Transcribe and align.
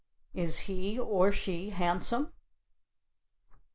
Is 0.33 0.61
he 0.61 0.97
or 0.97 1.31
she 1.31 1.69
handsome? 1.69 2.33